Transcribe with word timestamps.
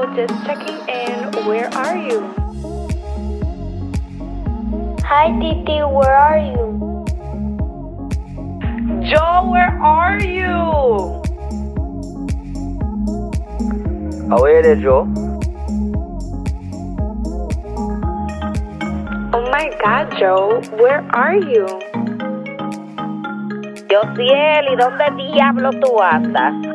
Hello, 0.00 0.16
just 0.16 0.46
checking 0.46 0.78
in. 0.88 1.44
Where 1.44 1.68
are 1.74 1.94
you? 1.94 2.20
Hi, 5.04 5.28
Titi, 5.38 5.82
where 5.82 6.16
are 6.16 6.38
you? 6.38 7.04
Jo, 9.04 9.50
where 9.50 9.76
are 9.84 10.18
you? 10.24 11.20
Away 14.32 14.62
there, 14.62 14.76
Jo. 14.76 15.04
Oh 19.34 19.44
my 19.52 19.68
god, 19.84 20.16
Jo, 20.18 20.62
where 20.80 21.04
are 21.12 21.36
you? 21.36 21.66
Josiel, 23.90 24.64
¿y 24.72 24.76
dónde 24.76 25.10
diablo 25.18 25.70
tú 25.72 26.00
andas? 26.00 26.69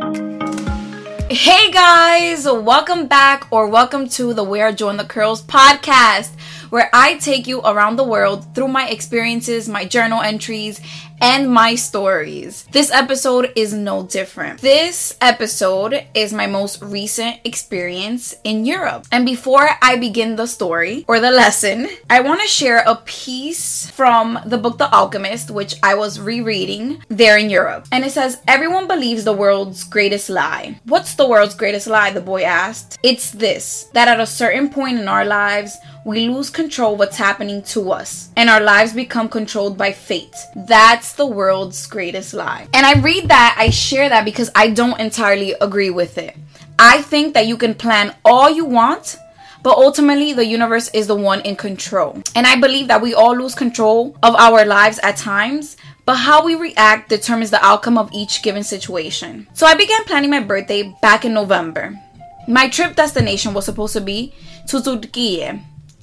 Hey 1.27 1.71
guys, 1.71 2.45
welcome 2.45 3.07
back 3.07 3.47
or 3.49 3.65
welcome 3.67 4.07
to 4.09 4.31
the 4.35 4.43
Where 4.43 4.71
Jo 4.71 4.89
and 4.89 4.99
the 4.99 5.05
Curls 5.05 5.41
podcast, 5.41 6.29
where 6.69 6.87
I 6.93 7.15
take 7.17 7.47
you 7.47 7.61
around 7.61 7.95
the 7.95 8.03
world 8.03 8.53
through 8.53 8.67
my 8.67 8.87
experiences, 8.87 9.67
my 9.67 9.85
journal 9.85 10.21
entries, 10.21 10.79
and 11.21 11.49
my 11.49 11.75
stories. 11.75 12.65
This 12.71 12.91
episode 12.91 13.51
is 13.55 13.73
no 13.73 14.03
different. 14.03 14.61
This 14.61 15.17
episode 15.21 16.05
is 16.13 16.33
my 16.33 16.47
most 16.47 16.81
recent 16.81 17.39
experience 17.43 18.35
in 18.43 18.65
Europe. 18.65 19.05
And 19.11 19.25
before 19.25 19.69
I 19.81 19.97
begin 19.97 20.35
the 20.35 20.47
story 20.47 21.05
or 21.07 21.19
the 21.19 21.31
lesson, 21.31 21.87
I 22.09 22.21
want 22.21 22.41
to 22.41 22.47
share 22.47 22.83
a 22.85 22.95
piece 23.05 23.89
from 23.91 24.39
the 24.45 24.57
book 24.57 24.77
The 24.77 24.93
Alchemist, 24.93 25.51
which 25.51 25.75
I 25.83 25.95
was 25.95 26.19
rereading 26.19 27.03
there 27.09 27.37
in 27.37 27.49
Europe. 27.49 27.87
And 27.91 28.03
it 28.03 28.11
says, 28.11 28.41
Everyone 28.47 28.87
believes 28.87 29.23
the 29.23 29.33
world's 29.33 29.83
greatest 29.83 30.29
lie. 30.29 30.79
What's 30.85 31.15
the 31.15 31.27
world's 31.27 31.55
greatest 31.55 31.87
lie? 31.87 32.11
The 32.11 32.21
boy 32.21 32.43
asked. 32.43 32.97
It's 33.03 33.31
this 33.31 33.89
that 33.93 34.07
at 34.07 34.19
a 34.19 34.25
certain 34.25 34.69
point 34.69 34.99
in 34.99 35.07
our 35.07 35.25
lives, 35.25 35.77
we 36.05 36.29
lose 36.29 36.51
control 36.51 36.93
of 36.93 36.99
what's 36.99 37.17
happening 37.17 37.63
to 37.63 37.91
us 37.91 38.29
and 38.37 38.47
our 38.47 38.61
lives 38.61 38.93
become 38.93 39.27
controlled 39.27 39.75
by 39.75 39.91
fate. 39.91 40.35
That's 40.55 41.13
the 41.13 41.25
world's 41.25 41.87
greatest 41.87 42.35
lie. 42.35 42.67
And 42.75 42.85
I 42.85 43.01
read 43.01 43.27
that, 43.29 43.55
I 43.57 43.71
share 43.71 44.07
that 44.09 44.23
because 44.23 44.51
I 44.53 44.69
don't 44.69 44.99
entirely 44.99 45.55
agree 45.59 45.89
with 45.89 46.19
it. 46.19 46.37
I 46.77 47.01
think 47.01 47.33
that 47.33 47.47
you 47.47 47.57
can 47.57 47.73
plan 47.73 48.15
all 48.23 48.51
you 48.51 48.65
want, 48.65 49.17
but 49.63 49.77
ultimately 49.77 50.31
the 50.31 50.45
universe 50.45 50.91
is 50.93 51.07
the 51.07 51.15
one 51.15 51.41
in 51.41 51.55
control. 51.55 52.21
And 52.35 52.45
I 52.45 52.55
believe 52.55 52.87
that 52.87 53.01
we 53.01 53.15
all 53.15 53.35
lose 53.35 53.55
control 53.55 54.15
of 54.21 54.35
our 54.35 54.63
lives 54.63 54.99
at 55.01 55.17
times. 55.17 55.75
But 56.05 56.17
how 56.17 56.45
we 56.45 56.53
react 56.53 57.09
determines 57.09 57.49
the 57.49 57.65
outcome 57.65 57.97
of 57.97 58.11
each 58.13 58.43
given 58.43 58.63
situation. 58.63 59.47
So 59.53 59.65
I 59.65 59.73
began 59.73 60.03
planning 60.03 60.29
my 60.29 60.41
birthday 60.41 60.95
back 61.01 61.25
in 61.25 61.33
November. 61.33 61.99
My 62.47 62.69
trip 62.69 62.95
destination 62.95 63.55
was 63.55 63.65
supposed 63.65 63.93
to 63.93 64.01
be 64.01 64.35
to 64.67 64.83
Turkey, 64.83 65.49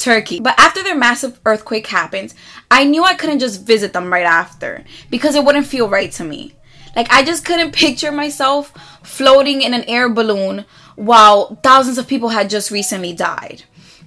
Turkey. 0.02 0.40
But 0.40 0.58
after 0.58 0.82
their 0.82 0.96
massive 0.96 1.40
earthquake 1.46 1.86
happened, 1.86 2.34
I 2.70 2.84
knew 2.84 3.04
I 3.04 3.14
couldn't 3.14 3.38
just 3.38 3.64
visit 3.64 3.92
them 3.92 4.12
right 4.12 4.26
after 4.26 4.84
because 5.10 5.34
it 5.34 5.44
wouldn't 5.44 5.66
feel 5.66 5.88
right 5.88 6.10
to 6.12 6.24
me. 6.24 6.54
Like, 6.94 7.10
I 7.10 7.24
just 7.24 7.44
couldn't 7.44 7.72
picture 7.72 8.12
myself 8.12 8.72
floating 9.02 9.62
in 9.62 9.72
an 9.72 9.84
air 9.84 10.08
balloon 10.08 10.66
while 10.96 11.58
thousands 11.62 11.98
of 11.98 12.06
people 12.06 12.28
had 12.28 12.50
just 12.50 12.70
recently 12.70 13.14
died. 13.14 13.62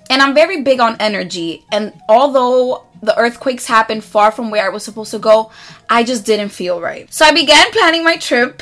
And 0.10 0.22
I'm 0.22 0.36
very 0.36 0.62
big 0.62 0.80
on 0.80 0.98
energy, 1.00 1.66
and 1.72 1.92
although 2.08 2.86
the 3.02 3.18
earthquakes 3.18 3.66
happened 3.66 4.04
far 4.04 4.32
from 4.32 4.52
where 4.52 4.64
I 4.64 4.70
was 4.70 4.84
supposed 4.84 5.10
to 5.12 5.20
go, 5.20 5.52
I 5.90 6.04
just 6.04 6.26
didn't 6.26 6.50
feel 6.50 6.80
right. 6.80 7.12
So 7.12 7.26
I 7.26 7.32
began 7.32 7.72
planning 7.72 8.04
my 8.04 8.18
trip 8.18 8.62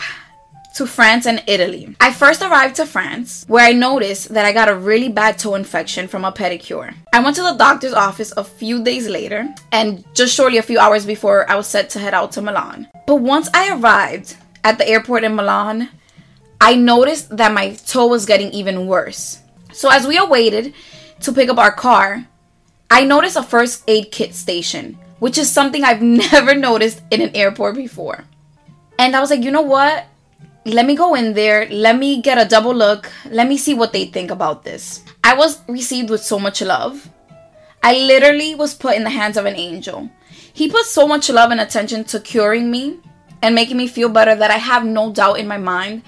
to 0.73 0.87
France 0.87 1.27
and 1.27 1.43
Italy. 1.45 1.95
I 2.01 2.11
first 2.11 2.41
arrived 2.41 2.75
to 2.77 2.85
France, 2.85 3.45
where 3.47 3.65
I 3.65 3.73
noticed 3.73 4.33
that 4.33 4.45
I 4.45 4.51
got 4.51 4.69
a 4.69 4.75
really 4.75 5.09
bad 5.09 5.37
toe 5.37 5.55
infection 5.55 6.07
from 6.07 6.25
a 6.25 6.31
pedicure. 6.31 6.95
I 7.13 7.19
went 7.19 7.35
to 7.35 7.43
the 7.43 7.53
doctor's 7.53 7.93
office 7.93 8.33
a 8.35 8.43
few 8.43 8.83
days 8.83 9.07
later, 9.07 9.53
and 9.71 10.03
just 10.15 10.33
shortly 10.33 10.57
a 10.57 10.63
few 10.63 10.79
hours 10.79 11.05
before 11.05 11.49
I 11.49 11.55
was 11.55 11.67
set 11.67 11.89
to 11.91 11.99
head 11.99 12.13
out 12.13 12.31
to 12.33 12.41
Milan. 12.41 12.87
But 13.05 13.17
once 13.17 13.49
I 13.53 13.75
arrived 13.75 14.35
at 14.63 14.77
the 14.77 14.87
airport 14.87 15.23
in 15.23 15.35
Milan, 15.35 15.89
I 16.59 16.75
noticed 16.75 17.35
that 17.37 17.53
my 17.53 17.73
toe 17.73 18.07
was 18.07 18.25
getting 18.25 18.51
even 18.51 18.87
worse. 18.87 19.39
So 19.73 19.91
as 19.91 20.07
we 20.07 20.17
awaited 20.17 20.73
to 21.21 21.33
pick 21.33 21.49
up 21.49 21.57
our 21.57 21.71
car, 21.71 22.25
I 22.89 23.03
noticed 23.03 23.35
a 23.35 23.43
first 23.43 23.83
aid 23.87 24.11
kit 24.11 24.33
station, 24.33 24.97
which 25.19 25.37
is 25.37 25.51
something 25.51 25.83
I've 25.83 26.01
never 26.31 26.55
noticed 26.55 27.01
in 27.11 27.21
an 27.21 27.35
airport 27.35 27.75
before. 27.75 28.23
And 28.97 29.15
I 29.15 29.19
was 29.19 29.29
like, 29.29 29.43
you 29.43 29.51
know 29.51 29.61
what? 29.61 30.05
Let 30.65 30.85
me 30.85 30.95
go 30.95 31.15
in 31.15 31.33
there, 31.33 31.67
let 31.69 31.97
me 31.97 32.21
get 32.21 32.37
a 32.37 32.47
double 32.47 32.73
look, 32.73 33.11
let 33.29 33.47
me 33.47 33.57
see 33.57 33.73
what 33.73 33.91
they 33.91 34.05
think 34.05 34.31
about 34.31 34.63
this. 34.63 35.03
I 35.23 35.35
was 35.35 35.61
received 35.67 36.09
with 36.09 36.23
so 36.23 36.39
much 36.39 36.61
love. 36.61 37.09
I 37.81 37.93
literally 37.93 38.55
was 38.55 38.73
put 38.73 38.95
in 38.95 39.03
the 39.03 39.09
hands 39.09 39.35
of 39.35 39.45
an 39.45 39.55
angel. 39.55 40.09
He 40.53 40.69
put 40.69 40.85
so 40.85 41.07
much 41.07 41.29
love 41.29 41.51
and 41.51 41.59
attention 41.59 42.05
to 42.05 42.19
curing 42.19 42.71
me 42.71 42.99
and 43.41 43.55
making 43.55 43.75
me 43.75 43.87
feel 43.87 44.07
better 44.07 44.35
that 44.35 44.51
I 44.51 44.57
have 44.57 44.85
no 44.85 45.11
doubt 45.11 45.39
in 45.39 45.47
my 45.47 45.57
mind 45.57 46.03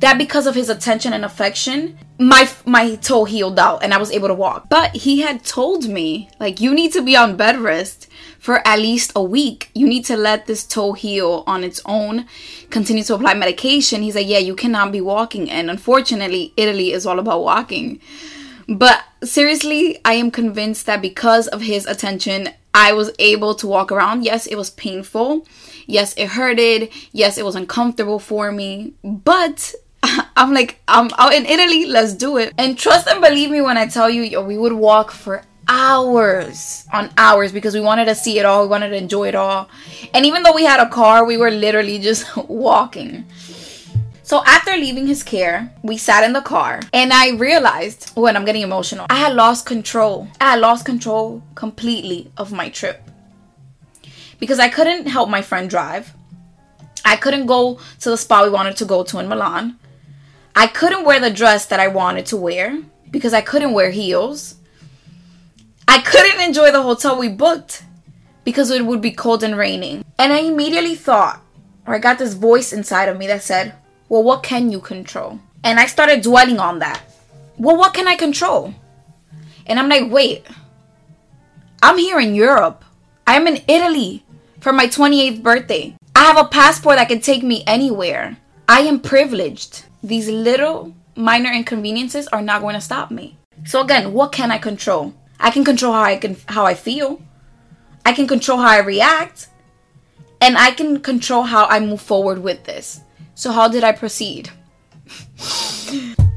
that 0.00 0.18
because 0.18 0.46
of 0.46 0.54
his 0.54 0.68
attention 0.68 1.12
and 1.12 1.24
affection, 1.24 1.98
my 2.18 2.48
my 2.64 2.96
toe 2.96 3.24
healed 3.24 3.58
out 3.58 3.82
and 3.82 3.94
I 3.94 3.98
was 3.98 4.10
able 4.10 4.28
to 4.28 4.34
walk. 4.34 4.68
But 4.68 4.94
he 4.96 5.20
had 5.20 5.44
told 5.44 5.88
me 5.88 6.30
like 6.40 6.60
you 6.60 6.74
need 6.74 6.92
to 6.92 7.02
be 7.02 7.16
on 7.16 7.36
bed 7.36 7.58
rest 7.58 8.08
for 8.38 8.66
at 8.66 8.78
least 8.78 9.12
a 9.14 9.22
week. 9.22 9.70
You 9.74 9.86
need 9.86 10.04
to 10.06 10.16
let 10.16 10.46
this 10.46 10.64
toe 10.64 10.92
heal 10.92 11.44
on 11.46 11.64
its 11.64 11.80
own. 11.84 12.26
Continue 12.70 13.04
to 13.04 13.14
apply 13.14 13.34
medication. 13.34 14.02
He's 14.02 14.14
like, 14.14 14.28
yeah, 14.28 14.38
you 14.38 14.54
cannot 14.54 14.92
be 14.92 15.00
walking. 15.00 15.50
And 15.50 15.70
unfortunately, 15.70 16.52
Italy 16.56 16.92
is 16.92 17.06
all 17.06 17.18
about 17.18 17.42
walking. 17.42 18.00
But 18.68 19.02
seriously, 19.24 19.98
I 20.04 20.14
am 20.14 20.30
convinced 20.30 20.86
that 20.86 21.00
because 21.00 21.48
of 21.48 21.62
his 21.62 21.86
attention, 21.86 22.50
I 22.74 22.92
was 22.92 23.10
able 23.18 23.54
to 23.56 23.66
walk 23.66 23.90
around. 23.90 24.24
Yes, 24.24 24.46
it 24.46 24.56
was 24.56 24.70
painful. 24.70 25.46
Yes, 25.86 26.14
it 26.16 26.28
hurted. 26.28 26.90
Yes, 27.12 27.38
it 27.38 27.44
was 27.44 27.56
uncomfortable 27.56 28.18
for 28.18 28.52
me. 28.52 28.92
But 29.02 29.74
I'm 30.36 30.52
like, 30.52 30.80
I'm 30.88 31.10
out 31.18 31.32
in 31.32 31.46
Italy, 31.46 31.86
let's 31.86 32.14
do 32.14 32.36
it. 32.38 32.54
And 32.58 32.78
trust 32.78 33.08
and 33.08 33.20
believe 33.20 33.50
me 33.50 33.60
when 33.60 33.76
I 33.76 33.86
tell 33.86 34.08
you, 34.10 34.22
yo, 34.22 34.42
we 34.44 34.58
would 34.58 34.72
walk 34.72 35.10
for 35.10 35.42
hours 35.68 36.86
on 36.92 37.10
hours 37.18 37.52
because 37.52 37.74
we 37.74 37.80
wanted 37.80 38.06
to 38.06 38.14
see 38.14 38.38
it 38.38 38.44
all, 38.44 38.62
we 38.62 38.68
wanted 38.68 38.90
to 38.90 38.96
enjoy 38.96 39.28
it 39.28 39.34
all. 39.34 39.68
And 40.14 40.24
even 40.24 40.42
though 40.42 40.54
we 40.54 40.64
had 40.64 40.80
a 40.80 40.88
car, 40.88 41.24
we 41.24 41.36
were 41.36 41.50
literally 41.50 41.98
just 41.98 42.36
walking. 42.48 43.26
So 44.22 44.42
after 44.44 44.76
leaving 44.76 45.06
his 45.06 45.22
care, 45.22 45.72
we 45.82 45.96
sat 45.96 46.22
in 46.22 46.34
the 46.34 46.42
car 46.42 46.80
and 46.92 47.12
I 47.12 47.30
realized 47.30 48.10
when 48.14 48.36
I'm 48.36 48.44
getting 48.44 48.62
emotional, 48.62 49.06
I 49.08 49.16
had 49.16 49.34
lost 49.34 49.64
control. 49.64 50.28
I 50.40 50.50
had 50.50 50.60
lost 50.60 50.84
control 50.84 51.42
completely 51.54 52.30
of 52.36 52.52
my 52.52 52.68
trip. 52.68 53.02
Because 54.38 54.58
I 54.58 54.68
couldn't 54.68 55.06
help 55.06 55.28
my 55.30 55.42
friend 55.42 55.68
drive. 55.68 56.12
I 57.04 57.16
couldn't 57.16 57.46
go 57.46 57.80
to 58.00 58.10
the 58.10 58.18
spot 58.18 58.44
we 58.44 58.50
wanted 58.50 58.76
to 58.76 58.84
go 58.84 59.02
to 59.02 59.18
in 59.18 59.28
Milan. 59.28 59.78
I 60.54 60.66
couldn't 60.66 61.04
wear 61.04 61.20
the 61.20 61.30
dress 61.30 61.66
that 61.66 61.80
I 61.80 61.88
wanted 61.88 62.26
to 62.26 62.36
wear 62.36 62.82
because 63.10 63.32
I 63.32 63.40
couldn't 63.40 63.72
wear 63.72 63.90
heels. 63.90 64.56
I 65.86 66.00
couldn't 66.00 66.40
enjoy 66.40 66.70
the 66.70 66.82
hotel 66.82 67.18
we 67.18 67.28
booked 67.28 67.84
because 68.44 68.70
it 68.70 68.84
would 68.84 69.00
be 69.00 69.10
cold 69.10 69.42
and 69.42 69.56
raining. 69.56 70.04
And 70.18 70.32
I 70.32 70.38
immediately 70.38 70.94
thought, 70.94 71.42
or 71.86 71.94
I 71.94 71.98
got 71.98 72.18
this 72.18 72.34
voice 72.34 72.72
inside 72.72 73.08
of 73.08 73.18
me 73.18 73.26
that 73.26 73.42
said, 73.42 73.74
Well, 74.08 74.22
what 74.22 74.42
can 74.42 74.70
you 74.70 74.80
control? 74.80 75.40
And 75.64 75.78
I 75.78 75.86
started 75.86 76.22
dwelling 76.22 76.58
on 76.58 76.78
that. 76.80 77.02
Well, 77.56 77.76
what 77.76 77.94
can 77.94 78.08
I 78.08 78.16
control? 78.16 78.74
And 79.66 79.78
I'm 79.78 79.88
like, 79.88 80.10
Wait, 80.10 80.46
I'm 81.82 81.98
here 81.98 82.18
in 82.20 82.34
Europe. 82.34 82.84
I'm 83.26 83.46
in 83.46 83.62
Italy 83.68 84.24
for 84.60 84.72
my 84.72 84.86
28th 84.86 85.42
birthday. 85.42 85.94
I 86.16 86.24
have 86.24 86.38
a 86.38 86.48
passport 86.48 86.96
that 86.96 87.08
can 87.08 87.20
take 87.20 87.42
me 87.42 87.62
anywhere. 87.66 88.38
I 88.68 88.80
am 88.80 89.00
privileged. 89.00 89.84
These 90.08 90.30
little 90.30 90.94
minor 91.16 91.52
inconveniences 91.52 92.28
are 92.28 92.40
not 92.40 92.62
going 92.62 92.74
to 92.74 92.80
stop 92.80 93.10
me. 93.10 93.36
So 93.66 93.82
again, 93.82 94.14
what 94.14 94.32
can 94.32 94.50
I 94.50 94.56
control? 94.56 95.12
I 95.38 95.50
can 95.50 95.64
control 95.66 95.92
how 95.92 96.02
I 96.02 96.16
can 96.16 96.34
how 96.46 96.64
I 96.64 96.72
feel. 96.72 97.20
I 98.06 98.14
can 98.14 98.26
control 98.26 98.56
how 98.56 98.68
I 98.68 98.78
react. 98.78 99.48
And 100.40 100.56
I 100.56 100.70
can 100.70 101.00
control 101.00 101.42
how 101.42 101.66
I 101.66 101.80
move 101.80 102.00
forward 102.00 102.38
with 102.38 102.64
this. 102.64 103.02
So 103.34 103.52
how 103.52 103.68
did 103.68 103.84
I 103.84 103.92
proceed? 103.92 104.48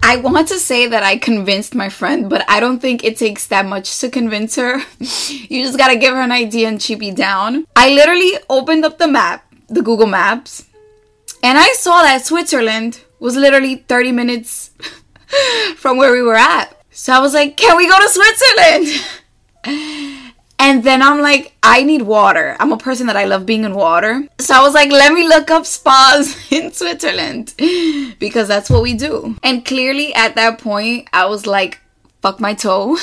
I 0.03 0.17
want 0.17 0.49
to 0.49 0.59
say 0.59 0.87
that 0.87 1.03
I 1.03 1.15
convinced 1.15 1.73
my 1.73 1.87
friend, 1.87 2.29
but 2.29 2.43
I 2.49 2.59
don't 2.59 2.81
think 2.81 3.05
it 3.05 3.17
takes 3.17 3.47
that 3.47 3.65
much 3.65 4.01
to 4.01 4.09
convince 4.09 4.57
her. 4.57 4.79
you 4.99 5.63
just 5.63 5.77
gotta 5.77 5.95
give 5.95 6.13
her 6.13 6.21
an 6.21 6.33
idea 6.33 6.67
and 6.67 6.81
she 6.81 6.95
be 6.95 7.11
down. 7.11 7.65
I 7.77 7.93
literally 7.93 8.33
opened 8.49 8.83
up 8.83 8.97
the 8.97 9.07
map, 9.07 9.45
the 9.69 9.81
Google 9.81 10.07
Maps, 10.07 10.65
and 11.41 11.57
I 11.57 11.71
saw 11.77 12.01
that 12.01 12.25
Switzerland 12.25 12.99
was 13.21 13.37
literally 13.37 13.75
30 13.75 14.11
minutes 14.11 14.71
from 15.77 15.97
where 15.97 16.11
we 16.11 16.21
were 16.21 16.35
at. 16.35 16.75
So 16.89 17.13
I 17.13 17.19
was 17.19 17.33
like, 17.33 17.55
can 17.55 17.77
we 17.77 17.87
go 17.87 17.97
to 17.97 18.09
Switzerland? 18.09 18.87
And 20.63 20.83
then 20.83 21.01
I'm 21.01 21.21
like, 21.21 21.55
I 21.63 21.81
need 21.81 22.03
water. 22.03 22.55
I'm 22.59 22.71
a 22.71 22.77
person 22.77 23.07
that 23.07 23.17
I 23.17 23.25
love 23.25 23.47
being 23.47 23.63
in 23.63 23.73
water. 23.73 24.27
So 24.37 24.53
I 24.53 24.61
was 24.61 24.75
like, 24.75 24.91
let 24.91 25.11
me 25.11 25.27
look 25.27 25.49
up 25.49 25.65
spas 25.65 26.37
in 26.51 26.71
Switzerland 26.71 27.55
because 28.19 28.47
that's 28.47 28.69
what 28.69 28.83
we 28.83 28.93
do. 28.93 29.35
And 29.41 29.65
clearly 29.65 30.13
at 30.13 30.35
that 30.35 30.59
point, 30.59 31.09
I 31.13 31.25
was 31.25 31.47
like, 31.47 31.79
fuck 32.21 32.39
my 32.39 32.53
toe 32.53 32.95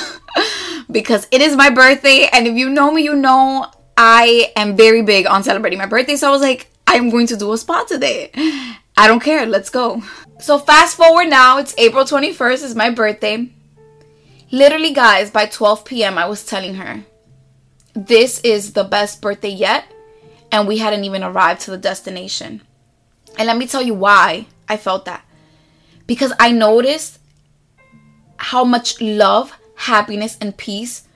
because 0.88 1.26
it 1.32 1.41
is 1.41 1.56
my 1.56 1.69
birthday. 1.69 2.29
And 2.32 2.47
if 2.47 2.55
you 2.55 2.69
know 2.69 2.93
me, 2.93 3.03
you 3.03 3.17
know 3.17 3.67
I 3.97 4.53
am 4.55 4.76
very 4.76 5.03
big 5.03 5.26
on 5.26 5.43
celebrating 5.43 5.81
my 5.81 5.87
birthday. 5.87 6.15
So 6.15 6.29
I 6.29 6.31
was 6.31 6.43
like, 6.43 6.69
I'm 6.87 7.11
going 7.11 7.26
to 7.26 7.37
do 7.37 7.53
a 7.53 7.59
spa 7.59 7.82
today. 7.82 8.31
I 8.98 9.06
don't 9.06 9.22
care. 9.22 9.46
Let's 9.46 9.70
go. 9.70 10.02
So 10.40 10.58
fast 10.58 10.96
forward 10.96 11.28
now, 11.28 11.58
it's 11.58 11.72
April 11.78 12.04
21st, 12.04 12.64
is 12.64 12.74
my 12.74 12.90
birthday. 12.90 13.48
Literally, 14.50 14.92
guys, 14.92 15.30
by 15.30 15.46
12 15.46 15.84
p.m., 15.84 16.18
I 16.18 16.26
was 16.26 16.44
telling 16.44 16.74
her, 16.74 17.04
this 17.94 18.40
is 18.40 18.72
the 18.72 18.82
best 18.82 19.22
birthday 19.22 19.50
yet. 19.50 19.84
And 20.50 20.66
we 20.66 20.78
hadn't 20.78 21.04
even 21.04 21.22
arrived 21.22 21.60
to 21.62 21.70
the 21.70 21.78
destination. 21.78 22.60
And 23.38 23.46
let 23.46 23.56
me 23.56 23.68
tell 23.68 23.82
you 23.82 23.94
why 23.94 24.48
I 24.68 24.76
felt 24.76 25.04
that. 25.04 25.24
Because 26.08 26.32
I 26.40 26.50
noticed 26.50 27.20
how 28.36 28.64
much 28.64 29.00
love, 29.00 29.56
happiness, 29.76 30.36
and 30.40 30.56
peace 30.56 31.06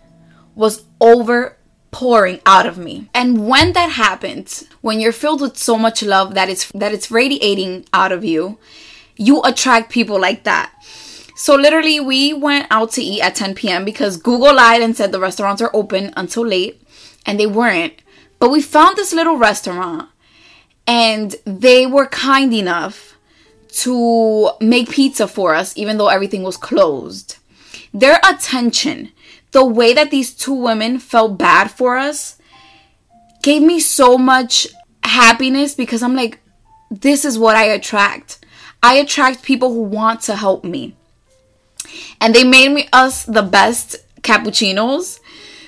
was 0.55 0.85
over 1.01 1.57
pouring 1.93 2.41
out 2.45 2.67
of 2.67 2.77
me. 2.77 3.09
And 3.15 3.47
when 3.47 3.75
that 3.75 3.91
happens, 3.93 4.67
when 4.81 4.99
you're 4.99 5.13
filled 5.13 5.41
with 5.41 5.57
so 5.57 5.79
much 5.79 6.03
love 6.03 6.35
that 6.35 6.49
it's 6.49 6.73
that 6.73 6.93
it's 6.93 7.13
radiating 7.13 7.87
out 7.93 8.11
of 8.11 8.25
you, 8.25 8.59
you 9.17 9.41
attract 9.43 9.93
people 9.93 10.21
like 10.21 10.43
that. 10.43 10.73
So 11.37 11.55
literally 11.55 12.01
we 12.01 12.33
went 12.33 12.67
out 12.71 12.93
to 12.93 13.03
eat 13.03 13.21
at 13.21 13.37
10 13.37 13.55
p.m. 13.55 13.85
because 13.85 14.17
Google 14.17 14.55
lied 14.55 14.83
and 14.83 14.97
said 14.97 15.13
the 15.13 15.21
restaurants 15.21 15.63
are 15.63 15.71
open 15.75 16.13
until 16.17 16.47
late 16.47 16.83
and 17.27 17.39
they 17.39 17.47
weren't. 17.47 17.95
But 18.39 18.51
we 18.51 18.61
found 18.61 18.97
this 18.97 19.13
little 19.13 19.37
restaurant 19.37 20.09
and 20.87 21.37
they 21.45 21.87
were 21.87 22.07
kind 22.07 22.53
enough 22.53 23.17
to 23.69 24.51
make 24.61 24.91
pizza 24.91 25.27
for 25.27 25.55
us 25.55 25.77
even 25.77 25.99
though 25.99 26.09
everything 26.09 26.43
was 26.43 26.57
closed. 26.57 27.37
Their 27.95 28.19
attention, 28.29 29.13
the 29.53 29.65
way 29.65 29.95
that 29.95 30.11
these 30.11 30.35
two 30.35 30.55
women 30.55 30.99
felt 30.99 31.39
bad 31.39 31.71
for 31.71 31.97
us 31.97 32.39
gave 33.43 33.63
me 33.63 33.81
so 33.81 34.19
much 34.19 34.67
happiness 35.05 35.75
because 35.75 36.03
I'm 36.03 36.17
like 36.17 36.43
this 37.01 37.25
is 37.25 37.39
what 37.39 37.57
I 37.57 37.65
attract. 37.65 38.45
I 38.83 38.95
attract 38.95 39.43
people 39.43 39.73
who 39.73 39.83
want 39.83 40.21
to 40.23 40.37
help 40.37 40.65
me. 40.65 40.97
And 42.21 42.35
they 42.35 42.45
made 42.45 42.71
me 42.71 42.89
us 42.93 43.25
the 43.25 43.43
best 43.43 43.97
cappuccinos. 44.23 45.21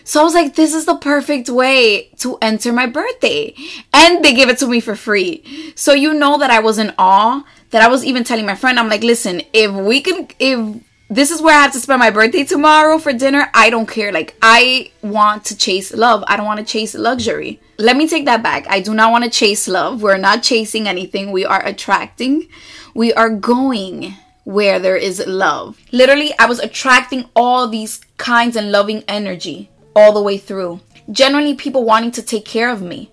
So 0.04 0.20
I 0.20 0.24
was 0.24 0.34
like, 0.34 0.54
this 0.54 0.74
is 0.74 0.84
the 0.84 0.96
perfect 0.96 1.48
way 1.48 2.10
to 2.18 2.36
enter 2.42 2.72
my 2.72 2.86
birthday. 2.86 3.54
And 3.92 4.22
they 4.22 4.34
gave 4.34 4.50
it 4.50 4.58
to 4.58 4.66
me 4.66 4.80
for 4.80 4.94
free. 4.94 5.72
So 5.74 5.94
you 5.94 6.12
know 6.12 6.36
that 6.38 6.50
I 6.50 6.60
was 6.60 6.78
in 6.78 6.92
awe. 6.98 7.44
That 7.70 7.82
I 7.82 7.88
was 7.88 8.04
even 8.04 8.22
telling 8.22 8.46
my 8.46 8.54
friend, 8.54 8.78
I'm 8.78 8.88
like, 8.88 9.02
listen, 9.02 9.42
if 9.52 9.72
we 9.72 10.00
can, 10.00 10.28
if 10.38 10.80
this 11.14 11.30
is 11.30 11.40
where 11.40 11.56
I 11.56 11.62
have 11.62 11.72
to 11.72 11.80
spend 11.80 12.00
my 12.00 12.10
birthday 12.10 12.42
tomorrow 12.42 12.98
for 12.98 13.12
dinner, 13.12 13.48
I 13.54 13.70
don't 13.70 13.88
care. 13.88 14.10
Like, 14.10 14.36
I 14.42 14.90
want 15.00 15.44
to 15.46 15.56
chase 15.56 15.92
love. 15.94 16.24
I 16.26 16.36
don't 16.36 16.46
want 16.46 16.58
to 16.58 16.66
chase 16.66 16.94
luxury. 16.94 17.60
Let 17.78 17.96
me 17.96 18.08
take 18.08 18.24
that 18.24 18.42
back. 18.42 18.66
I 18.68 18.80
do 18.80 18.94
not 18.94 19.12
want 19.12 19.22
to 19.22 19.30
chase 19.30 19.68
love. 19.68 20.02
We're 20.02 20.16
not 20.16 20.42
chasing 20.42 20.88
anything. 20.88 21.30
We 21.30 21.44
are 21.44 21.64
attracting. 21.64 22.48
We 22.94 23.12
are 23.12 23.30
going 23.30 24.14
where 24.42 24.80
there 24.80 24.96
is 24.96 25.24
love. 25.24 25.78
Literally, 25.92 26.36
I 26.38 26.46
was 26.46 26.58
attracting 26.58 27.28
all 27.36 27.68
these 27.68 28.00
kinds 28.16 28.56
and 28.56 28.72
loving 28.72 29.04
energy 29.06 29.70
all 29.94 30.12
the 30.12 30.22
way 30.22 30.36
through. 30.36 30.80
Generally, 31.10 31.54
people 31.54 31.84
wanting 31.84 32.10
to 32.12 32.22
take 32.22 32.44
care 32.44 32.70
of 32.70 32.82
me, 32.82 33.12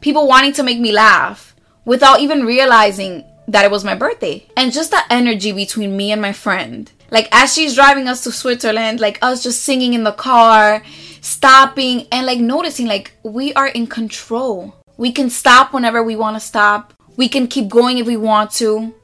people 0.00 0.26
wanting 0.26 0.54
to 0.54 0.62
make 0.62 0.80
me 0.80 0.90
laugh 0.90 1.54
without 1.84 2.20
even 2.20 2.46
realizing 2.46 3.24
that 3.46 3.64
it 3.64 3.70
was 3.70 3.84
my 3.84 3.94
birthday. 3.94 4.46
And 4.56 4.72
just 4.72 4.90
that 4.90 5.06
energy 5.10 5.52
between 5.52 5.96
me 5.96 6.12
and 6.12 6.22
my 6.22 6.32
friend. 6.32 6.90
Like, 7.10 7.28
as 7.32 7.54
she's 7.54 7.74
driving 7.74 8.08
us 8.08 8.24
to 8.24 8.32
Switzerland, 8.32 9.00
like 9.00 9.18
us 9.22 9.42
just 9.42 9.62
singing 9.62 9.94
in 9.94 10.04
the 10.04 10.12
car, 10.12 10.82
stopping, 11.20 12.06
and 12.10 12.26
like 12.26 12.40
noticing, 12.40 12.86
like, 12.86 13.12
we 13.22 13.52
are 13.54 13.68
in 13.68 13.86
control. 13.86 14.74
We 14.96 15.12
can 15.12 15.30
stop 15.30 15.72
whenever 15.72 16.02
we 16.02 16.16
want 16.16 16.36
to 16.36 16.40
stop. 16.40 16.94
We 17.16 17.28
can 17.28 17.46
keep 17.46 17.68
going 17.68 17.98
if 17.98 18.06
we 18.06 18.16
want 18.16 18.50
to. 18.52 18.94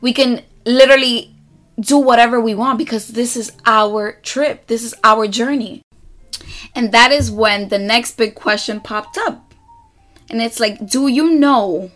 We 0.00 0.12
can 0.12 0.42
literally 0.64 1.34
do 1.80 1.98
whatever 1.98 2.40
we 2.40 2.54
want 2.54 2.78
because 2.78 3.08
this 3.08 3.36
is 3.36 3.52
our 3.64 4.12
trip. 4.22 4.66
This 4.66 4.82
is 4.82 4.94
our 5.04 5.26
journey. 5.28 5.82
And 6.74 6.92
that 6.92 7.12
is 7.12 7.30
when 7.30 7.68
the 7.68 7.78
next 7.78 8.16
big 8.16 8.34
question 8.34 8.80
popped 8.80 9.16
up. 9.18 9.54
And 10.30 10.42
it's 10.42 10.60
like, 10.60 10.86
do 10.86 11.08
you 11.08 11.32
know 11.32 11.90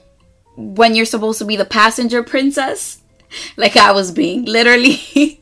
when 0.57 0.95
you're 0.95 1.05
supposed 1.05 1.39
to 1.41 1.45
be 1.45 1.57
the 1.57 1.65
passenger 1.65 2.23
princess? 2.23 2.99
Like 3.57 3.79
I 3.79 3.93
was 3.93 4.11
being, 4.11 4.45
literally. 4.45 5.41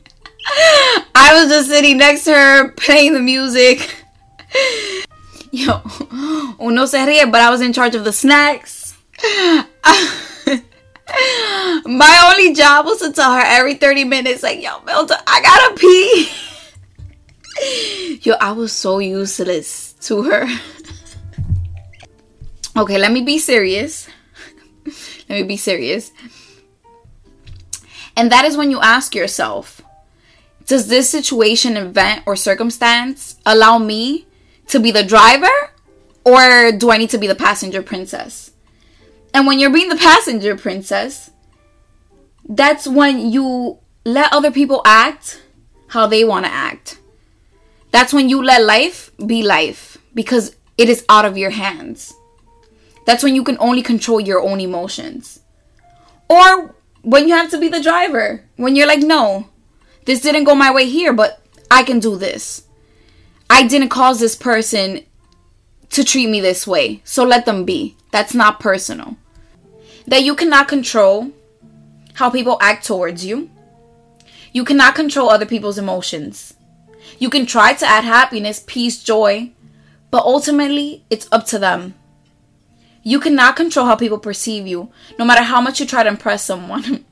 I 1.15 1.31
was 1.33 1.49
just 1.49 1.69
sitting 1.69 1.97
next 1.97 2.23
to 2.25 2.33
her 2.33 2.71
playing 2.71 3.13
the 3.13 3.19
music. 3.19 3.95
Yo, 5.51 5.81
uno 6.59 6.85
se 6.85 7.05
ríe, 7.05 7.29
but 7.29 7.41
I 7.41 7.49
was 7.49 7.59
in 7.61 7.73
charge 7.73 7.93
of 7.93 8.05
the 8.05 8.13
snacks. 8.13 8.97
My 11.85 12.31
only 12.31 12.53
job 12.55 12.85
was 12.85 12.99
to 12.99 13.11
tell 13.11 13.33
her 13.33 13.43
every 13.43 13.75
30 13.75 14.05
minutes, 14.05 14.43
like, 14.43 14.63
yo, 14.63 14.79
Milda, 14.79 15.21
I 15.27 15.41
gotta 15.41 15.75
pee. 15.75 16.29
yo, 18.21 18.35
I 18.39 18.53
was 18.53 18.71
so 18.71 18.99
useless 18.99 19.91
to 20.01 20.23
her. 20.23 20.47
okay, 22.77 22.97
let 22.97 23.11
me 23.11 23.21
be 23.21 23.37
serious. 23.37 24.07
let 25.27 25.41
me 25.41 25.43
be 25.43 25.57
serious. 25.57 26.11
And 28.15 28.31
that 28.31 28.45
is 28.45 28.55
when 28.55 28.71
you 28.71 28.79
ask 28.79 29.13
yourself 29.13 29.81
Does 30.71 30.87
this 30.87 31.09
situation, 31.09 31.75
event, 31.75 32.23
or 32.25 32.37
circumstance 32.37 33.35
allow 33.45 33.77
me 33.77 34.25
to 34.67 34.79
be 34.79 34.89
the 34.89 35.03
driver? 35.03 35.51
Or 36.23 36.71
do 36.71 36.89
I 36.91 36.95
need 36.95 37.09
to 37.09 37.17
be 37.17 37.27
the 37.27 37.35
passenger 37.35 37.81
princess? 37.83 38.51
And 39.33 39.45
when 39.45 39.59
you're 39.59 39.73
being 39.73 39.89
the 39.89 39.97
passenger 39.97 40.55
princess, 40.55 41.29
that's 42.47 42.87
when 42.87 43.33
you 43.33 43.79
let 44.05 44.31
other 44.31 44.49
people 44.49 44.81
act 44.85 45.41
how 45.87 46.07
they 46.07 46.23
want 46.23 46.45
to 46.45 46.51
act. 46.53 47.01
That's 47.91 48.13
when 48.13 48.29
you 48.29 48.41
let 48.41 48.63
life 48.63 49.11
be 49.27 49.43
life 49.43 49.97
because 50.13 50.55
it 50.77 50.87
is 50.87 51.03
out 51.09 51.25
of 51.25 51.37
your 51.37 51.49
hands. 51.49 52.13
That's 53.05 53.23
when 53.23 53.35
you 53.35 53.43
can 53.43 53.57
only 53.59 53.81
control 53.81 54.21
your 54.21 54.39
own 54.39 54.61
emotions. 54.61 55.41
Or 56.29 56.73
when 57.01 57.27
you 57.27 57.35
have 57.35 57.51
to 57.51 57.59
be 57.59 57.67
the 57.67 57.83
driver, 57.83 58.45
when 58.55 58.77
you're 58.77 58.87
like, 58.87 59.01
no, 59.01 59.50
this 60.05 60.21
didn't 60.21 60.45
go 60.45 60.55
my 60.55 60.71
way 60.71 60.89
here, 60.89 61.13
but 61.13 61.41
I 61.69 61.83
can 61.83 61.99
do 61.99 62.17
this. 62.17 62.63
I 63.49 63.67
didn't 63.67 63.89
cause 63.89 64.19
this 64.19 64.35
person 64.35 65.05
to 65.89 66.03
treat 66.03 66.27
me 66.27 66.39
this 66.39 66.65
way, 66.65 67.01
so 67.03 67.23
let 67.23 67.45
them 67.45 67.65
be. 67.65 67.95
That's 68.11 68.33
not 68.33 68.59
personal. 68.59 69.17
That 70.07 70.23
you 70.23 70.35
cannot 70.35 70.67
control 70.67 71.31
how 72.13 72.29
people 72.29 72.57
act 72.61 72.85
towards 72.85 73.25
you. 73.25 73.49
You 74.53 74.65
cannot 74.65 74.95
control 74.95 75.29
other 75.29 75.45
people's 75.45 75.77
emotions. 75.77 76.53
You 77.19 77.29
can 77.29 77.45
try 77.45 77.73
to 77.73 77.85
add 77.85 78.03
happiness, 78.03 78.63
peace, 78.65 79.01
joy, 79.03 79.51
but 80.09 80.23
ultimately 80.23 81.05
it's 81.09 81.27
up 81.31 81.45
to 81.47 81.59
them. 81.59 81.93
You 83.03 83.19
cannot 83.19 83.55
control 83.55 83.85
how 83.85 83.95
people 83.95 84.19
perceive 84.19 84.67
you, 84.67 84.91
no 85.17 85.25
matter 85.25 85.43
how 85.43 85.61
much 85.61 85.79
you 85.79 85.85
try 85.85 86.03
to 86.03 86.09
impress 86.09 86.43
someone. 86.43 87.05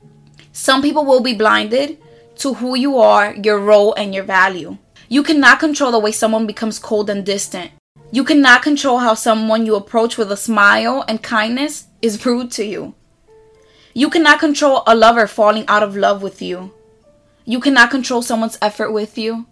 Some 0.52 0.82
people 0.82 1.04
will 1.04 1.20
be 1.20 1.34
blinded 1.34 1.98
to 2.36 2.54
who 2.54 2.74
you 2.76 2.98
are, 2.98 3.34
your 3.34 3.58
role, 3.58 3.94
and 3.94 4.14
your 4.14 4.24
value. 4.24 4.78
You 5.08 5.22
cannot 5.22 5.60
control 5.60 5.92
the 5.92 5.98
way 5.98 6.12
someone 6.12 6.46
becomes 6.46 6.78
cold 6.78 7.10
and 7.10 7.24
distant. 7.24 7.70
You 8.10 8.24
cannot 8.24 8.62
control 8.62 8.98
how 8.98 9.14
someone 9.14 9.66
you 9.66 9.74
approach 9.74 10.18
with 10.18 10.30
a 10.32 10.36
smile 10.36 11.04
and 11.08 11.22
kindness 11.22 11.86
is 12.00 12.24
rude 12.24 12.50
to 12.52 12.64
you. 12.64 12.94
You 13.94 14.08
cannot 14.08 14.40
control 14.40 14.82
a 14.86 14.94
lover 14.94 15.26
falling 15.26 15.64
out 15.68 15.82
of 15.82 15.96
love 15.96 16.22
with 16.22 16.40
you. 16.40 16.72
You 17.44 17.60
cannot 17.60 17.90
control 17.90 18.22
someone's 18.22 18.58
effort 18.62 18.92
with 18.92 19.18
you. 19.18 19.46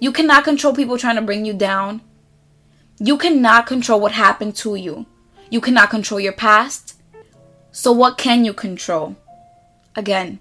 You 0.00 0.12
cannot 0.12 0.44
control 0.44 0.74
people 0.74 0.96
trying 0.96 1.16
to 1.16 1.22
bring 1.22 1.44
you 1.44 1.52
down. 1.52 2.00
You 2.98 3.18
cannot 3.18 3.66
control 3.66 4.00
what 4.00 4.12
happened 4.12 4.56
to 4.56 4.74
you. 4.74 5.06
You 5.50 5.60
cannot 5.60 5.90
control 5.90 6.20
your 6.20 6.32
past. 6.32 7.00
So, 7.72 7.92
what 7.92 8.18
can 8.18 8.44
you 8.44 8.52
control? 8.52 9.16
Again, 9.94 10.40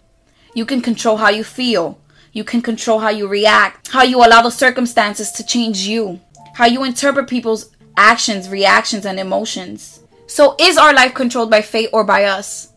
you 0.57 0.65
can 0.65 0.81
control 0.81 1.17
how 1.17 1.29
you 1.29 1.43
feel. 1.43 1.99
You 2.33 2.43
can 2.43 2.63
control 2.63 2.97
how 2.97 3.09
you 3.09 3.27
react, 3.27 3.89
how 3.89 4.01
you 4.01 4.25
allow 4.25 4.41
the 4.41 4.49
circumstances 4.49 5.31
to 5.33 5.45
change 5.45 5.81
you, 5.81 6.19
how 6.55 6.65
you 6.65 6.83
interpret 6.83 7.29
people's 7.29 7.69
actions, 7.95 8.49
reactions, 8.49 9.05
and 9.05 9.19
emotions. 9.19 9.99
So, 10.25 10.55
is 10.59 10.75
our 10.75 10.95
life 10.95 11.13
controlled 11.13 11.51
by 11.51 11.61
fate 11.61 11.91
or 11.93 12.03
by 12.03 12.23
us? 12.23 12.73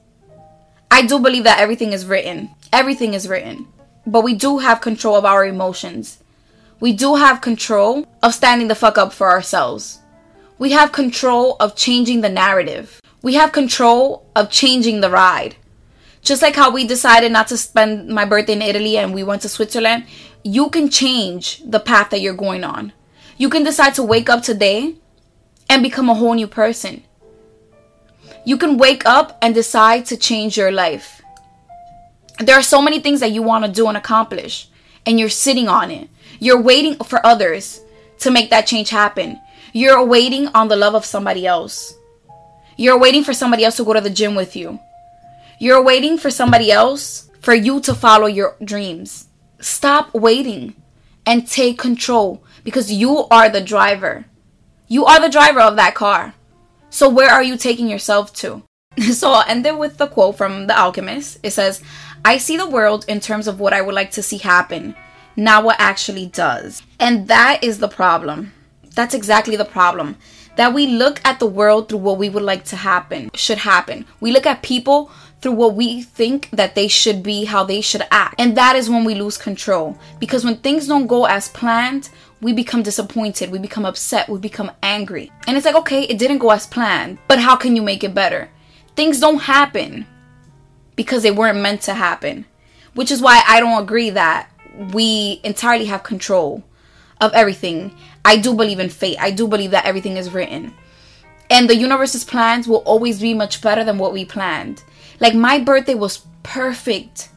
I 0.90 1.06
do 1.06 1.18
believe 1.18 1.44
that 1.44 1.58
everything 1.58 1.94
is 1.94 2.04
written. 2.04 2.50
Everything 2.70 3.14
is 3.14 3.26
written. 3.26 3.66
But 4.06 4.24
we 4.24 4.34
do 4.34 4.58
have 4.58 4.82
control 4.82 5.16
of 5.16 5.24
our 5.24 5.46
emotions. 5.46 6.18
we 6.80 6.92
do 6.92 7.14
have 7.14 7.40
control 7.40 8.06
of 8.22 8.34
standing 8.34 8.68
the 8.68 8.74
fuck 8.74 8.98
up 8.98 9.14
for 9.14 9.30
ourselves. 9.30 10.00
We 10.58 10.72
have 10.72 10.92
control 10.92 11.56
of 11.60 11.76
changing 11.76 12.20
the 12.20 12.28
narrative. 12.28 13.00
We 13.22 13.34
have 13.40 13.52
control 13.52 14.26
of 14.36 14.50
changing 14.50 15.00
the 15.00 15.10
ride. 15.10 15.56
Just 16.22 16.42
like 16.42 16.54
how 16.54 16.70
we 16.70 16.86
decided 16.86 17.32
not 17.32 17.48
to 17.48 17.56
spend 17.56 18.08
my 18.08 18.24
birthday 18.24 18.52
in 18.52 18.62
Italy 18.62 18.98
and 18.98 19.14
we 19.14 19.22
went 19.22 19.42
to 19.42 19.48
Switzerland, 19.48 20.04
you 20.42 20.68
can 20.70 20.88
change 20.90 21.62
the 21.64 21.80
path 21.80 22.10
that 22.10 22.20
you're 22.20 22.34
going 22.34 22.64
on. 22.64 22.92
You 23.36 23.48
can 23.48 23.64
decide 23.64 23.94
to 23.94 24.02
wake 24.02 24.28
up 24.28 24.42
today 24.42 24.96
and 25.68 25.82
become 25.82 26.10
a 26.10 26.14
whole 26.14 26.34
new 26.34 26.46
person. 26.46 27.04
You 28.44 28.56
can 28.56 28.78
wake 28.78 29.06
up 29.06 29.38
and 29.42 29.54
decide 29.54 30.06
to 30.06 30.16
change 30.16 30.56
your 30.56 30.72
life. 30.72 31.22
There 32.38 32.56
are 32.56 32.62
so 32.62 32.80
many 32.80 33.00
things 33.00 33.20
that 33.20 33.32
you 33.32 33.42
want 33.42 33.64
to 33.64 33.70
do 33.70 33.86
and 33.86 33.96
accomplish, 33.96 34.68
and 35.04 35.18
you're 35.18 35.28
sitting 35.28 35.68
on 35.68 35.90
it. 35.90 36.08
You're 36.38 36.60
waiting 36.60 36.96
for 36.96 37.24
others 37.24 37.80
to 38.20 38.30
make 38.30 38.50
that 38.50 38.66
change 38.66 38.88
happen. 38.90 39.40
You're 39.72 40.04
waiting 40.04 40.48
on 40.48 40.68
the 40.68 40.76
love 40.76 40.94
of 40.94 41.04
somebody 41.04 41.46
else. 41.46 41.94
You're 42.76 42.98
waiting 42.98 43.24
for 43.24 43.34
somebody 43.34 43.64
else 43.64 43.76
to 43.76 43.84
go 43.84 43.92
to 43.92 44.00
the 44.00 44.10
gym 44.10 44.34
with 44.34 44.56
you. 44.56 44.80
You're 45.62 45.82
waiting 45.82 46.16
for 46.16 46.30
somebody 46.30 46.72
else 46.72 47.28
for 47.42 47.52
you 47.52 47.80
to 47.82 47.92
follow 47.94 48.26
your 48.26 48.56
dreams. 48.64 49.28
Stop 49.60 50.14
waiting 50.14 50.74
and 51.26 51.46
take 51.46 51.78
control 51.78 52.42
because 52.64 52.90
you 52.90 53.26
are 53.30 53.50
the 53.50 53.60
driver. 53.60 54.24
You 54.88 55.04
are 55.04 55.20
the 55.20 55.28
driver 55.28 55.60
of 55.60 55.76
that 55.76 55.94
car. 55.94 56.32
So, 56.88 57.10
where 57.10 57.28
are 57.28 57.42
you 57.42 57.58
taking 57.58 57.90
yourself 57.90 58.32
to? 58.36 58.62
so, 59.12 59.32
I'll 59.32 59.46
end 59.46 59.66
it 59.66 59.76
with 59.76 59.98
the 59.98 60.06
quote 60.06 60.38
from 60.38 60.66
The 60.66 60.78
Alchemist. 60.78 61.40
It 61.42 61.50
says, 61.50 61.82
I 62.24 62.38
see 62.38 62.56
the 62.56 62.66
world 62.66 63.04
in 63.06 63.20
terms 63.20 63.46
of 63.46 63.60
what 63.60 63.74
I 63.74 63.82
would 63.82 63.94
like 63.94 64.12
to 64.12 64.22
see 64.22 64.38
happen, 64.38 64.96
not 65.36 65.62
what 65.62 65.76
actually 65.78 66.24
does. 66.24 66.82
And 66.98 67.28
that 67.28 67.62
is 67.62 67.80
the 67.80 67.88
problem. 67.88 68.54
That's 68.94 69.14
exactly 69.14 69.56
the 69.56 69.66
problem. 69.66 70.16
That 70.56 70.72
we 70.72 70.86
look 70.86 71.20
at 71.22 71.38
the 71.38 71.46
world 71.46 71.90
through 71.90 71.98
what 71.98 72.18
we 72.18 72.30
would 72.30 72.42
like 72.42 72.64
to 72.66 72.76
happen, 72.76 73.30
should 73.34 73.58
happen. 73.58 74.06
We 74.20 74.32
look 74.32 74.46
at 74.46 74.62
people 74.62 75.10
through 75.40 75.52
what 75.52 75.74
we 75.74 76.02
think 76.02 76.50
that 76.50 76.74
they 76.74 76.88
should 76.88 77.22
be, 77.22 77.44
how 77.44 77.64
they 77.64 77.80
should 77.80 78.06
act. 78.10 78.34
And 78.38 78.56
that 78.56 78.76
is 78.76 78.90
when 78.90 79.04
we 79.04 79.14
lose 79.14 79.38
control. 79.38 79.98
Because 80.18 80.44
when 80.44 80.56
things 80.56 80.86
don't 80.86 81.06
go 81.06 81.24
as 81.24 81.48
planned, 81.48 82.10
we 82.40 82.52
become 82.52 82.82
disappointed, 82.82 83.50
we 83.50 83.58
become 83.58 83.84
upset, 83.84 84.28
we 84.28 84.38
become 84.38 84.70
angry. 84.82 85.30
And 85.46 85.56
it's 85.56 85.66
like, 85.66 85.74
okay, 85.76 86.04
it 86.04 86.18
didn't 86.18 86.38
go 86.38 86.50
as 86.50 86.66
planned, 86.66 87.18
but 87.28 87.38
how 87.38 87.56
can 87.56 87.76
you 87.76 87.82
make 87.82 88.02
it 88.04 88.14
better? 88.14 88.48
Things 88.96 89.20
don't 89.20 89.40
happen 89.40 90.06
because 90.96 91.22
they 91.22 91.30
weren't 91.30 91.60
meant 91.60 91.82
to 91.82 91.94
happen. 91.94 92.46
Which 92.94 93.10
is 93.10 93.22
why 93.22 93.42
I 93.46 93.60
don't 93.60 93.82
agree 93.82 94.10
that 94.10 94.50
we 94.92 95.40
entirely 95.44 95.84
have 95.86 96.02
control 96.02 96.64
of 97.20 97.32
everything. 97.32 97.94
I 98.24 98.36
do 98.36 98.54
believe 98.54 98.80
in 98.80 98.88
fate. 98.88 99.16
I 99.20 99.30
do 99.30 99.46
believe 99.46 99.70
that 99.70 99.84
everything 99.84 100.16
is 100.16 100.30
written. 100.30 100.74
And 101.50 101.68
the 101.68 101.76
universe's 101.76 102.24
plans 102.24 102.66
will 102.68 102.78
always 102.78 103.20
be 103.20 103.34
much 103.34 103.60
better 103.60 103.84
than 103.84 103.98
what 103.98 104.12
we 104.12 104.24
planned. 104.24 104.82
Like 105.20 105.34
my 105.34 105.58
birthday 105.58 105.94
was 105.94 106.24
perfect. 106.42 107.28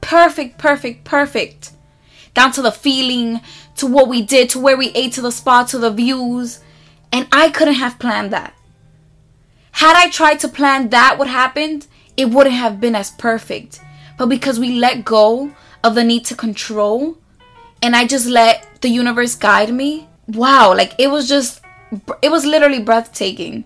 Perfect, 0.00 0.58
perfect, 0.58 1.04
perfect. 1.04 1.72
Down 2.34 2.52
to 2.52 2.62
the 2.62 2.72
feeling, 2.72 3.40
to 3.76 3.86
what 3.86 4.08
we 4.08 4.22
did, 4.22 4.50
to 4.50 4.60
where 4.60 4.76
we 4.76 4.90
ate, 4.90 5.14
to 5.14 5.22
the 5.22 5.32
spot, 5.32 5.68
to 5.68 5.78
the 5.78 5.90
views. 5.90 6.60
And 7.10 7.26
I 7.32 7.50
couldn't 7.50 7.74
have 7.74 7.98
planned 7.98 8.32
that. 8.32 8.54
Had 9.72 9.96
I 9.96 10.10
tried 10.10 10.40
to 10.40 10.48
plan 10.48 10.90
that 10.90 11.18
what 11.18 11.28
happened, 11.28 11.86
it 12.16 12.26
wouldn't 12.26 12.54
have 12.54 12.80
been 12.80 12.94
as 12.94 13.10
perfect. 13.10 13.80
But 14.18 14.26
because 14.26 14.60
we 14.60 14.78
let 14.78 15.04
go 15.04 15.52
of 15.82 15.94
the 15.94 16.04
need 16.04 16.24
to 16.26 16.34
control 16.34 17.18
and 17.82 17.96
I 17.96 18.06
just 18.06 18.26
let 18.26 18.80
the 18.82 18.88
universe 18.88 19.34
guide 19.34 19.72
me, 19.72 20.08
wow, 20.28 20.74
like 20.74 20.94
it 20.98 21.08
was 21.08 21.28
just, 21.28 21.62
it 22.20 22.30
was 22.30 22.44
literally 22.44 22.80
breathtaking. 22.80 23.64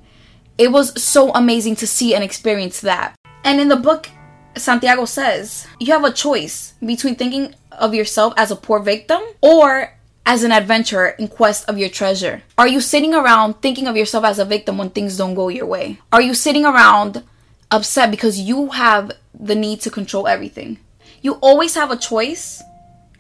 It 0.57 0.73
was 0.73 1.03
so 1.03 1.33
amazing 1.35 1.77
to 1.77 1.87
see 1.87 2.15
and 2.15 2.25
experience 2.25 2.81
that. 2.81 3.15
And 3.47 3.61
in 3.61 3.69
the 3.69 3.77
book, 3.77 4.11
Santiago 4.57 5.05
says, 5.05 5.69
you 5.79 5.93
have 5.93 6.03
a 6.03 6.13
choice 6.13 6.75
between 6.85 7.15
thinking 7.15 7.55
of 7.71 7.95
yourself 7.95 8.35
as 8.37 8.51
a 8.51 8.57
poor 8.57 8.81
victim 8.81 9.23
or 9.41 9.93
as 10.27 10.43
an 10.43 10.51
adventurer 10.51 11.11
in 11.11 11.29
quest 11.29 11.69
of 11.69 11.79
your 11.79 11.89
treasure? 11.89 12.43
Are 12.59 12.67
you 12.67 12.81
sitting 12.81 13.15
around 13.15 13.63
thinking 13.63 13.87
of 13.87 13.97
yourself 13.97 14.25
as 14.25 14.41
a 14.41 14.45
victim 14.45 14.79
when 14.79 14.91
things 14.91 15.17
don't 15.17 15.37
go 15.37 15.47
your 15.47 15.67
way? 15.67 16.01
Are 16.13 16.21
you 16.21 16.35
sitting 16.35 16.65
around 16.65 17.23
upset 17.71 18.11
because 18.11 18.41
you 18.41 18.71
have 18.71 19.13
the 19.33 19.55
need 19.55 19.81
to 19.83 19.91
control 19.91 20.27
everything? 20.27 20.81
You 21.23 21.35
always 21.35 21.77
have 21.77 21.93
a 21.93 21.97
choice 21.97 22.61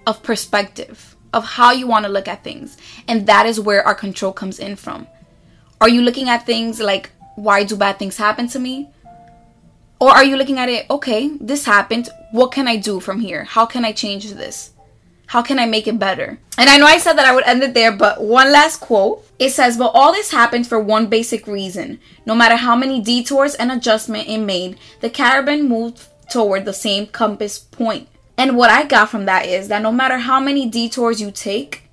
of 0.09 0.25
perspective, 0.25 1.14
of 1.33 1.45
how 1.45 1.71
you 1.71 1.87
want 1.87 2.04
to 2.04 2.11
look 2.11 2.26
at 2.26 2.42
things. 2.42 2.76
And 3.06 3.28
that 3.28 3.47
is 3.47 3.61
where 3.61 3.87
our 3.87 3.95
control 3.95 4.33
comes 4.33 4.59
in 4.59 4.75
from. 4.75 5.06
Are 5.80 5.88
you 5.88 6.02
looking 6.02 6.28
at 6.28 6.47
things 6.47 6.80
like, 6.80 7.12
why 7.37 7.62
do 7.62 7.76
bad 7.76 8.00
things 8.00 8.16
happen 8.16 8.49
to 8.49 8.59
me? 8.59 8.90
Or 9.99 10.11
are 10.11 10.25
you 10.25 10.37
looking 10.37 10.59
at 10.59 10.69
it, 10.69 10.87
okay, 10.91 11.29
this 11.41 11.65
happened. 11.65 12.09
What 12.31 12.53
can 12.53 12.69
I 12.69 12.76
do 12.76 13.00
from 13.00 13.21
here? 13.21 13.45
How 13.45 13.65
can 13.65 13.85
I 13.85 13.93
change 13.93 14.31
this? 14.33 14.73
How 15.26 15.43
can 15.43 15.59
I 15.59 15.67
make 15.67 15.88
it 15.88 15.99
better? 15.99 16.38
And 16.57 16.71
I 16.71 16.76
know 16.76 16.87
I 16.87 16.99
said 16.99 17.15
that 17.15 17.26
I 17.26 17.35
would 17.35 17.45
end 17.45 17.62
it 17.62 17.75
there, 17.75 17.91
but 17.91 18.23
one 18.23 18.53
last 18.53 18.81
quote. 18.81 19.26
It 19.38 19.50
says, 19.50 19.76
But 19.76 19.91
all 19.95 20.12
this 20.12 20.31
happened 20.31 20.67
for 20.67 20.79
one 20.79 21.09
basic 21.09 21.47
reason. 21.47 21.99
No 22.25 22.35
matter 22.35 22.57
how 22.57 22.76
many 22.76 23.00
detours 23.00 23.55
and 23.55 23.73
adjustment 23.73 24.29
it 24.29 24.38
made, 24.38 24.79
the 25.00 25.11
caravan 25.11 25.69
moved 25.69 26.07
toward 26.31 26.65
the 26.65 26.73
same 26.73 27.07
compass 27.07 27.59
point. 27.59 28.09
And 28.38 28.57
what 28.57 28.71
I 28.71 28.85
got 28.85 29.11
from 29.11 29.25
that 29.25 29.47
is 29.47 29.69
that 29.69 29.83
no 29.83 29.91
matter 29.91 30.19
how 30.19 30.38
many 30.38 30.69
detours 30.69 31.21
you 31.21 31.31
take, 31.31 31.85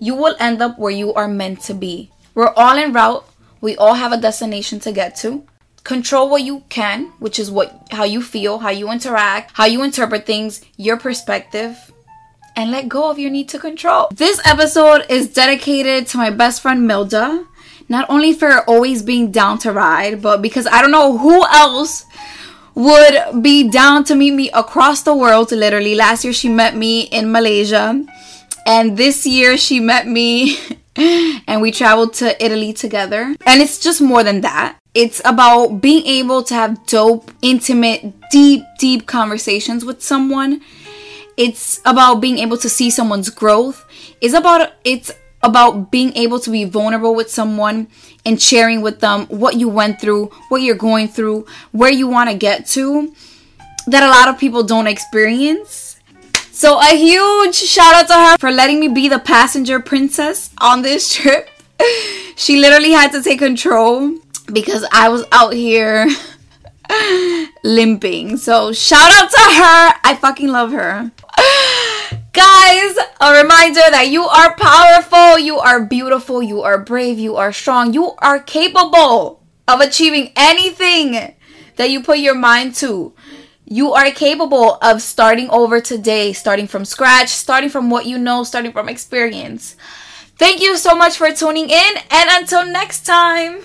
you 0.00 0.14
will 0.14 0.34
end 0.40 0.60
up 0.60 0.78
where 0.78 0.90
you 0.90 1.14
are 1.14 1.28
meant 1.28 1.60
to 1.62 1.74
be. 1.74 2.10
We're 2.34 2.52
all 2.54 2.76
en 2.76 2.92
route. 2.92 3.24
We 3.60 3.76
all 3.76 3.94
have 3.94 4.10
a 4.10 4.20
destination 4.20 4.80
to 4.80 4.90
get 4.90 5.14
to. 5.16 5.44
Control 5.84 6.28
what 6.28 6.42
you 6.42 6.62
can, 6.68 7.12
which 7.18 7.38
is 7.38 7.50
what 7.50 7.88
how 7.90 8.04
you 8.04 8.22
feel, 8.22 8.60
how 8.60 8.70
you 8.70 8.90
interact, 8.90 9.50
how 9.54 9.64
you 9.64 9.82
interpret 9.82 10.26
things, 10.26 10.60
your 10.76 10.96
perspective, 10.96 11.92
and 12.54 12.70
let 12.70 12.88
go 12.88 13.10
of 13.10 13.18
your 13.18 13.30
need 13.30 13.48
to 13.48 13.58
control. 13.58 14.08
This 14.12 14.40
episode 14.46 15.06
is 15.08 15.32
dedicated 15.32 16.06
to 16.08 16.18
my 16.18 16.30
best 16.30 16.62
friend 16.62 16.88
Milda, 16.88 17.46
not 17.88 18.08
only 18.08 18.32
for 18.32 18.60
always 18.68 19.02
being 19.02 19.30
down 19.30 19.58
to 19.58 19.72
ride, 19.72 20.22
but 20.22 20.40
because 20.40 20.66
I 20.66 20.80
don't 20.82 20.92
know 20.92 21.18
who 21.18 21.44
else 21.46 22.06
would 22.74 23.42
be 23.42 23.68
down 23.68 24.04
to 24.04 24.14
meet 24.14 24.32
me 24.32 24.50
across 24.50 25.02
the 25.02 25.14
world. 25.14 25.52
Literally, 25.52 25.94
last 25.94 26.24
year 26.24 26.32
she 26.32 26.48
met 26.48 26.76
me 26.76 27.02
in 27.02 27.32
Malaysia, 27.32 28.04
and 28.66 28.96
this 28.96 29.26
year 29.26 29.56
she 29.58 29.80
met 29.80 30.06
me 30.06 30.58
and 30.96 31.60
we 31.60 31.70
traveled 31.70 32.14
to 32.14 32.44
Italy 32.44 32.72
together. 32.72 33.34
And 33.46 33.62
it's 33.62 33.78
just 33.78 34.00
more 34.00 34.22
than 34.22 34.42
that. 34.42 34.78
It's 34.94 35.22
about 35.24 35.80
being 35.80 36.04
able 36.06 36.42
to 36.44 36.54
have 36.54 36.86
dope, 36.86 37.30
intimate, 37.40 38.14
deep, 38.30 38.62
deep 38.78 39.06
conversations 39.06 39.84
with 39.84 40.02
someone 40.02 40.60
it's 41.36 41.80
about 41.84 42.16
being 42.16 42.38
able 42.38 42.56
to 42.58 42.68
see 42.68 42.90
someone's 42.90 43.30
growth 43.30 43.84
it's 44.20 44.34
about 44.34 44.72
it's 44.84 45.10
about 45.42 45.90
being 45.90 46.14
able 46.16 46.38
to 46.38 46.50
be 46.50 46.64
vulnerable 46.64 47.14
with 47.14 47.30
someone 47.30 47.88
and 48.24 48.40
sharing 48.40 48.80
with 48.80 49.00
them 49.00 49.26
what 49.26 49.56
you 49.56 49.68
went 49.68 50.00
through 50.00 50.26
what 50.48 50.62
you're 50.62 50.76
going 50.76 51.08
through 51.08 51.46
where 51.72 51.90
you 51.90 52.06
want 52.06 52.30
to 52.30 52.36
get 52.36 52.66
to 52.66 53.12
that 53.86 54.02
a 54.02 54.08
lot 54.08 54.28
of 54.28 54.38
people 54.38 54.62
don't 54.62 54.86
experience 54.86 55.91
so 56.62 56.78
a 56.80 56.96
huge 56.96 57.54
shout 57.54 57.94
out 57.94 58.06
to 58.06 58.14
her 58.14 58.36
for 58.38 58.50
letting 58.50 58.78
me 58.78 58.88
be 58.88 59.08
the 59.08 59.18
passenger 59.18 59.80
princess 59.80 60.50
on 60.60 60.82
this 60.82 61.14
trip 61.14 61.48
she 62.36 62.56
literally 62.56 62.92
had 62.92 63.10
to 63.10 63.22
take 63.22 63.38
control 63.38 64.16
because 64.52 64.84
i 64.92 65.08
was 65.08 65.24
out 65.32 65.52
here 65.52 66.06
limping. 67.64 68.36
So 68.36 68.72
shout 68.72 69.10
out 69.12 69.30
to 69.30 69.40
her. 69.40 70.00
I 70.04 70.18
fucking 70.20 70.48
love 70.48 70.72
her. 70.72 71.10
Guys, 72.32 72.96
a 73.20 73.42
reminder 73.42 73.82
that 73.90 74.08
you 74.08 74.22
are 74.24 74.56
powerful, 74.56 75.38
you 75.38 75.58
are 75.58 75.84
beautiful, 75.84 76.42
you 76.42 76.62
are 76.62 76.78
brave, 76.78 77.18
you 77.18 77.36
are 77.36 77.52
strong, 77.52 77.92
you 77.92 78.12
are 78.18 78.38
capable 78.40 79.42
of 79.68 79.80
achieving 79.80 80.32
anything 80.34 81.34
that 81.76 81.90
you 81.90 82.02
put 82.02 82.18
your 82.18 82.34
mind 82.34 82.74
to. 82.76 83.12
You 83.72 83.94
are 83.94 84.10
capable 84.10 84.76
of 84.82 85.00
starting 85.00 85.48
over 85.48 85.80
today, 85.80 86.34
starting 86.34 86.66
from 86.66 86.84
scratch, 86.84 87.30
starting 87.30 87.70
from 87.70 87.88
what 87.88 88.04
you 88.04 88.18
know, 88.18 88.44
starting 88.44 88.70
from 88.70 88.86
experience. 88.86 89.76
Thank 90.36 90.60
you 90.60 90.76
so 90.76 90.94
much 90.94 91.16
for 91.16 91.32
tuning 91.32 91.70
in, 91.70 91.94
and 92.10 92.28
until 92.32 92.66
next 92.66 93.06
time. 93.06 93.64